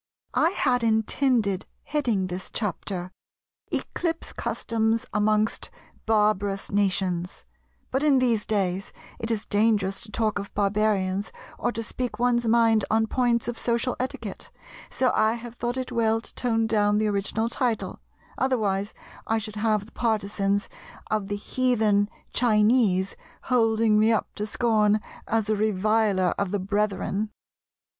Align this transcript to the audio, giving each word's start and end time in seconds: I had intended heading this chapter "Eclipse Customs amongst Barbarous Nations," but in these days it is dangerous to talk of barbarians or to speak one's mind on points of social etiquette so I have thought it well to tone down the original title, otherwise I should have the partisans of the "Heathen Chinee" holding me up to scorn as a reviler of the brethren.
I 0.33 0.49
had 0.49 0.83
intended 0.83 1.67
heading 1.83 2.25
this 2.25 2.49
chapter 2.49 3.11
"Eclipse 3.71 4.33
Customs 4.33 5.05
amongst 5.13 5.69
Barbarous 6.07 6.71
Nations," 6.71 7.45
but 7.91 8.01
in 8.01 8.17
these 8.17 8.47
days 8.47 8.91
it 9.19 9.29
is 9.29 9.45
dangerous 9.45 10.01
to 10.01 10.11
talk 10.11 10.39
of 10.39 10.51
barbarians 10.55 11.31
or 11.59 11.71
to 11.73 11.83
speak 11.83 12.17
one's 12.17 12.47
mind 12.47 12.83
on 12.89 13.05
points 13.05 13.47
of 13.47 13.59
social 13.59 13.95
etiquette 13.99 14.49
so 14.89 15.11
I 15.13 15.33
have 15.33 15.53
thought 15.53 15.77
it 15.77 15.91
well 15.91 16.19
to 16.19 16.33
tone 16.33 16.65
down 16.65 16.97
the 16.97 17.05
original 17.05 17.47
title, 17.47 17.99
otherwise 18.39 18.95
I 19.27 19.37
should 19.37 19.57
have 19.57 19.85
the 19.85 19.91
partisans 19.91 20.67
of 21.11 21.27
the 21.27 21.35
"Heathen 21.35 22.09
Chinee" 22.33 23.05
holding 23.43 23.99
me 23.99 24.11
up 24.11 24.33
to 24.33 24.47
scorn 24.47 24.99
as 25.27 25.47
a 25.47 25.55
reviler 25.55 26.33
of 26.39 26.49
the 26.49 26.59
brethren. 26.59 27.29